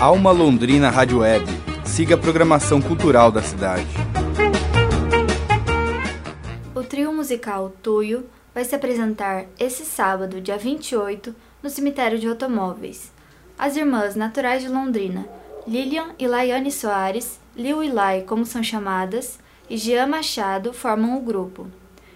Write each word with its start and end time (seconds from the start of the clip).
Alma 0.00 0.30
Londrina 0.30 0.90
Rádio 0.90 1.18
Web. 1.18 1.44
Siga 1.84 2.14
a 2.14 2.18
programação 2.18 2.80
cultural 2.80 3.32
da 3.32 3.42
cidade. 3.42 3.88
O 6.72 6.84
trio 6.84 7.12
musical 7.12 7.72
Tuyo 7.82 8.24
vai 8.54 8.64
se 8.64 8.76
apresentar 8.76 9.46
esse 9.58 9.84
sábado, 9.84 10.40
dia 10.40 10.56
28, 10.56 11.34
no 11.60 11.68
cemitério 11.68 12.16
de 12.16 12.28
automóveis. 12.28 13.10
As 13.58 13.74
irmãs 13.74 14.14
naturais 14.14 14.62
de 14.62 14.68
Londrina, 14.68 15.26
Lilian 15.66 16.10
e 16.16 16.28
Laiane 16.28 16.70
Soares, 16.70 17.40
Liu 17.56 17.82
e 17.82 17.90
Lai, 17.90 18.22
como 18.22 18.46
são 18.46 18.62
chamadas, 18.62 19.40
e 19.68 19.76
Jean 19.76 20.06
Machado 20.06 20.72
formam 20.72 21.18
o 21.18 21.22
grupo. 21.22 21.66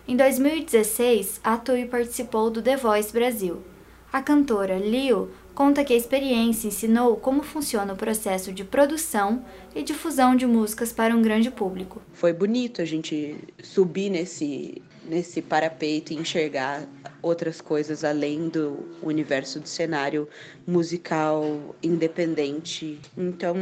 Em 0.06 0.16
2016, 0.16 1.40
a 1.42 1.56
Tui 1.56 1.86
participou 1.86 2.48
do 2.48 2.62
The 2.62 2.76
Voice 2.76 3.12
Brasil. 3.12 3.71
A 4.12 4.20
cantora 4.20 4.76
Liu 4.76 5.30
conta 5.54 5.82
que 5.82 5.94
a 5.94 5.96
experiência 5.96 6.68
ensinou 6.68 7.16
como 7.16 7.42
funciona 7.42 7.94
o 7.94 7.96
processo 7.96 8.52
de 8.52 8.62
produção 8.62 9.42
e 9.74 9.82
difusão 9.82 10.36
de 10.36 10.46
músicas 10.46 10.92
para 10.92 11.16
um 11.16 11.22
grande 11.22 11.50
público. 11.50 12.02
Foi 12.12 12.30
bonito 12.30 12.82
a 12.82 12.84
gente 12.84 13.36
subir 13.62 14.10
nesse 14.10 14.82
nesse 15.04 15.42
parapeito 15.42 16.12
e 16.12 16.16
enxergar 16.16 16.86
outras 17.20 17.60
coisas 17.60 18.04
além 18.04 18.48
do 18.48 18.88
universo 19.02 19.58
do 19.58 19.68
cenário 19.68 20.28
musical 20.66 21.74
independente. 21.82 23.00
Então, 23.16 23.56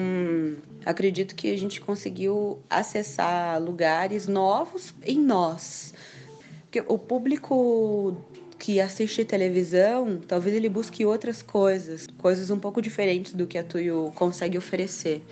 acredito 0.85 1.35
que 1.35 1.51
a 1.51 1.57
gente 1.57 1.81
conseguiu 1.81 2.59
acessar 2.69 3.63
lugares 3.63 4.27
novos 4.27 4.95
em 5.03 5.19
nós. 5.19 5.95
Porque 6.63 6.85
o 6.87 6.99
público 6.99 8.17
que 8.61 8.81
assiste 8.81 9.25
televisão, 9.25 10.21
talvez 10.29 10.55
ele 10.55 10.69
busque 10.69 11.05
outras 11.05 11.43
coisas, 11.43 12.07
coisas 12.19 12.51
um 12.51 12.59
pouco 12.59 12.81
diferentes 12.81 13.33
do 13.33 13.47
que 13.47 13.59
a 13.59 13.65
Tuyo 13.65 14.13
consegue 14.15 14.57
oferecer 14.57 15.23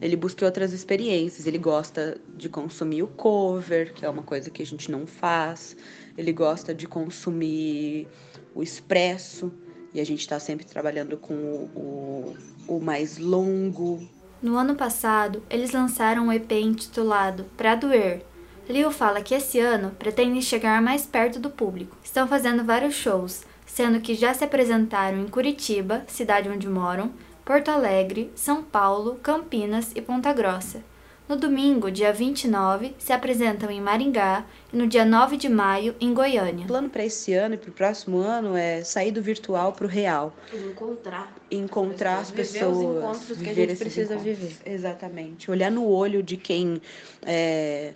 ele 0.00 0.16
busca 0.16 0.44
outras 0.44 0.72
experiências. 0.72 1.46
Ele 1.46 1.58
gosta 1.58 2.18
de 2.36 2.48
consumir 2.48 3.02
o 3.02 3.06
cover, 3.06 3.92
que 3.94 4.04
é 4.04 4.08
uma 4.08 4.22
coisa 4.22 4.50
que 4.50 4.62
a 4.62 4.66
gente 4.66 4.90
não 4.90 5.06
faz. 5.06 5.76
Ele 6.16 6.32
gosta 6.32 6.74
de 6.74 6.86
consumir 6.86 8.06
o 8.54 8.62
expresso, 8.62 9.52
e 9.92 10.00
a 10.00 10.04
gente 10.04 10.20
está 10.20 10.38
sempre 10.38 10.66
trabalhando 10.66 11.16
com 11.16 11.34
o, 11.34 12.36
o, 12.68 12.76
o 12.76 12.80
mais 12.80 13.18
longo. 13.18 14.06
No 14.42 14.56
ano 14.56 14.74
passado, 14.74 15.42
eles 15.48 15.72
lançaram 15.72 16.26
um 16.26 16.32
EP 16.32 16.52
intitulado 16.52 17.44
Pra 17.56 17.74
Doer. 17.74 18.22
Leo 18.68 18.90
fala 18.90 19.22
que 19.22 19.34
esse 19.34 19.60
ano 19.60 19.92
pretendem 19.96 20.42
chegar 20.42 20.82
mais 20.82 21.06
perto 21.06 21.38
do 21.38 21.50
público. 21.50 21.96
Estão 22.02 22.26
fazendo 22.26 22.64
vários 22.64 22.94
shows, 22.94 23.44
sendo 23.64 24.00
que 24.00 24.14
já 24.14 24.34
se 24.34 24.44
apresentaram 24.44 25.20
em 25.20 25.28
Curitiba, 25.28 26.02
cidade 26.08 26.48
onde 26.48 26.68
moram, 26.68 27.12
Porto 27.44 27.70
Alegre, 27.70 28.32
São 28.34 28.64
Paulo, 28.64 29.20
Campinas 29.22 29.92
e 29.94 30.02
Ponta 30.02 30.32
Grossa. 30.32 30.82
No 31.28 31.36
domingo, 31.36 31.90
dia 31.90 32.12
29, 32.12 32.94
se 32.98 33.12
apresentam 33.12 33.68
em 33.68 33.80
Maringá 33.80 34.44
e 34.72 34.76
no 34.76 34.86
dia 34.86 35.04
9 35.04 35.36
de 35.36 35.48
maio 35.48 35.94
em 36.00 36.14
Goiânia. 36.14 36.64
O 36.64 36.68
plano 36.68 36.88
para 36.88 37.04
esse 37.04 37.34
ano 37.34 37.54
e 37.54 37.58
para 37.58 37.70
o 37.70 37.72
próximo 37.72 38.18
ano 38.18 38.56
é 38.56 38.84
sair 38.84 39.10
do 39.10 39.20
virtual 39.20 39.72
para 39.72 39.86
o 39.86 39.88
real. 39.88 40.32
Encontrar. 40.52 41.34
Encontrar 41.50 42.18
as 42.18 42.30
pessoas. 42.30 42.78
Viver 42.78 42.88
os 42.88 42.96
encontros 42.96 43.38
que 43.38 43.50
a 43.50 43.54
gente 43.54 43.76
precisa 43.76 44.14
encontros. 44.14 44.38
viver. 44.38 44.56
Exatamente. 44.66 45.50
Olhar 45.50 45.70
no 45.70 45.88
olho 45.88 46.22
de 46.22 46.36
quem 46.36 46.80
é, 47.24 47.94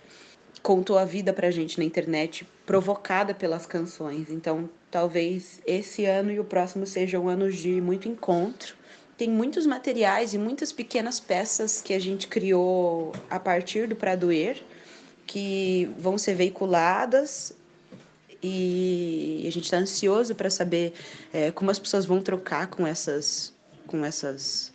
contou 0.61 0.97
a 0.97 1.05
vida 1.05 1.33
para 1.33 1.47
a 1.47 1.51
gente 1.51 1.77
na 1.77 1.83
internet, 1.83 2.47
provocada 2.65 3.33
pelas 3.33 3.65
canções. 3.65 4.29
Então, 4.29 4.69
talvez 4.89 5.61
esse 5.65 6.05
ano 6.05 6.31
e 6.31 6.39
o 6.39 6.43
próximo 6.43 6.85
sejam 6.85 7.27
anos 7.27 7.57
de 7.57 7.81
muito 7.81 8.07
encontro 8.07 8.75
tem 9.21 9.29
muitos 9.29 9.67
materiais 9.67 10.33
e 10.33 10.37
muitas 10.39 10.71
pequenas 10.71 11.19
peças 11.19 11.79
que 11.79 11.93
a 11.93 11.99
gente 11.99 12.27
criou 12.27 13.13
a 13.29 13.39
partir 13.39 13.87
do 13.87 13.95
Pradoer, 13.95 14.63
que 15.27 15.87
vão 15.99 16.17
ser 16.17 16.33
veiculadas 16.33 17.53
e 18.41 19.43
a 19.47 19.51
gente 19.51 19.65
está 19.65 19.77
ansioso 19.77 20.33
para 20.33 20.49
saber 20.49 20.93
é, 21.31 21.51
como 21.51 21.69
as 21.69 21.77
pessoas 21.77 22.03
vão 22.03 22.19
trocar 22.19 22.65
com 22.65 22.87
essas, 22.87 23.53
com 23.85 24.03
essas, 24.03 24.73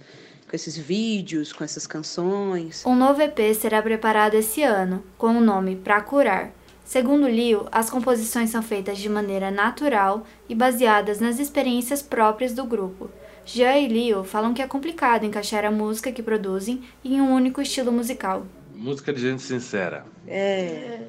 com 0.48 0.54
esses 0.54 0.76
vídeos, 0.76 1.52
com 1.52 1.64
essas 1.64 1.86
canções. 1.86 2.84
Um 2.86 2.94
novo 2.94 3.20
EP 3.20 3.54
será 3.54 3.82
preparado 3.82 4.34
esse 4.34 4.62
ano 4.62 5.04
com 5.18 5.36
o 5.36 5.40
nome 5.40 5.76
Pra 5.76 6.00
Curar. 6.00 6.52
Segundo 6.84 7.28
Lio, 7.28 7.66
as 7.72 7.90
composições 7.90 8.50
são 8.50 8.62
feitas 8.62 8.98
de 8.98 9.08
maneira 9.08 9.50
natural 9.50 10.24
e 10.48 10.54
baseadas 10.54 11.18
nas 11.18 11.40
experiências 11.40 12.00
próprias 12.00 12.52
do 12.52 12.64
grupo. 12.64 13.10
Jean 13.44 13.76
e 13.78 13.88
Leo 13.88 14.22
falam 14.22 14.54
que 14.54 14.62
é 14.62 14.66
complicado 14.68 15.24
encaixar 15.24 15.64
a 15.64 15.70
música 15.70 16.12
que 16.12 16.22
produzem 16.22 16.82
em 17.04 17.20
um 17.20 17.32
único 17.32 17.60
estilo 17.60 17.90
musical. 17.90 18.46
Música 18.72 19.12
de 19.12 19.20
gente 19.20 19.42
sincera. 19.42 20.06
É. 20.28 21.08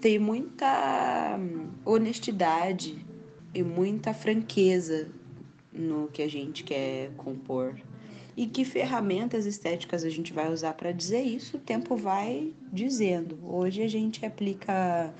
Tem 0.00 0.18
muita 0.18 1.38
honestidade 1.84 3.04
e 3.52 3.62
muita 3.62 4.14
franqueza 4.14 5.08
no 5.72 6.08
que 6.08 6.22
a 6.22 6.28
gente 6.28 6.62
quer 6.62 7.10
compor. 7.16 7.74
E 8.40 8.46
que 8.46 8.64
ferramentas 8.64 9.44
estéticas 9.44 10.02
a 10.02 10.08
gente 10.08 10.32
vai 10.32 10.50
usar 10.50 10.72
para 10.72 10.92
dizer 10.92 11.20
isso, 11.20 11.58
o 11.58 11.60
tempo 11.60 11.94
vai 11.94 12.54
dizendo. 12.72 13.38
Hoje 13.44 13.82
a 13.82 13.86
gente 13.86 14.24
aplica 14.24 15.12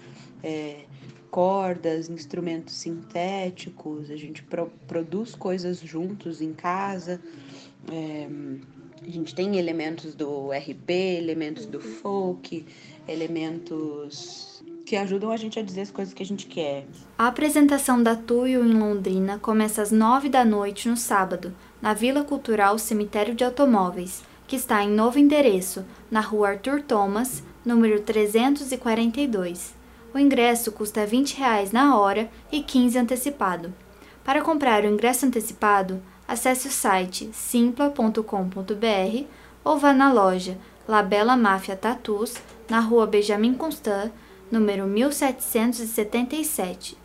é, 0.43 0.87
cordas, 1.31 2.09
instrumentos 2.09 2.77
sintéticos, 2.77 4.11
a 4.11 4.17
gente 4.17 4.43
pro, 4.43 4.73
produz 4.89 5.35
coisas 5.35 5.81
juntos 5.81 6.41
em 6.41 6.55
casa. 6.55 7.21
É, 7.93 8.27
a 9.07 9.11
gente 9.11 9.35
tem 9.35 9.59
elementos 9.59 10.15
do 10.15 10.49
RP, 10.51 10.89
elementos 10.91 11.67
do 11.67 11.79
folk, 11.79 12.65
elementos 13.07 14.65
que 14.87 14.97
ajudam 14.97 15.31
a 15.31 15.37
gente 15.37 15.59
a 15.59 15.63
dizer 15.63 15.83
as 15.83 15.91
coisas 15.91 16.15
que 16.15 16.23
a 16.23 16.27
gente 16.27 16.47
quer. 16.47 16.87
A 17.19 17.27
apresentação 17.27 18.03
da 18.03 18.17
Tuyo 18.17 18.65
em 18.65 18.73
Londrina 18.73 19.39
começa 19.39 19.83
às 19.83 19.93
nove 19.93 20.31
da 20.31 20.43
noite 20.43 20.89
no 20.89 20.97
sábado, 20.97 21.55
na 21.81 21.95
Vila 21.95 22.25
Cultural 22.25 22.79
Cemitério 22.79 23.35
de 23.35 23.45
Automóveis, 23.45 24.23
que 24.47 24.57
está 24.57 24.83
em 24.83 24.91
novo 24.91 25.19
endereço, 25.19 25.85
na 26.11 26.21
rua 26.21 26.51
Arthur 26.51 26.83
Thomas, 26.83 27.43
número 27.65 28.01
342. 28.01 29.75
O 30.13 30.19
ingresso 30.19 30.73
custa 30.73 31.01
R$ 31.01 31.07
20 31.07 31.39
na 31.73 31.97
hora 31.97 32.29
e 32.51 32.63
15 32.63 32.99
antecipado. 32.99 33.73
Para 34.25 34.43
comprar 34.43 34.85
o 34.85 34.89
ingresso 34.89 35.25
antecipado, 35.25 36.03
acesse 36.27 36.67
o 36.69 36.71
site 36.71 37.31
simpla.com.br 37.33 39.25
ou 39.65 39.79
vá 39.79 39.93
na 39.93 40.13
loja 40.13 40.59
Labela 40.89 41.37
Máfia 41.37 41.77
Tatus, 41.77 42.35
na 42.69 42.81
rua 42.81 43.07
Benjamin 43.07 43.55
Constant, 43.55 44.11
número 44.51 44.85
1777. 44.87 46.99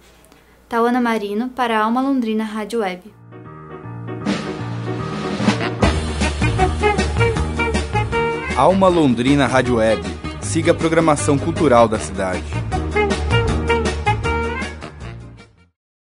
Tauana 0.67 0.99
Marino 0.99 1.49
para 1.49 1.77
a 1.77 1.83
Alma 1.83 2.01
Londrina 2.01 2.43
Rádio 2.43 2.79
Web. 2.79 3.13
Alma 8.57 8.87
Londrina 8.87 9.47
Rádio 9.47 9.75
Web. 9.75 10.01
Siga 10.39 10.71
a 10.71 10.73
programação 10.73 11.37
cultural 11.37 11.89
da 11.89 11.99
cidade. 11.99 12.41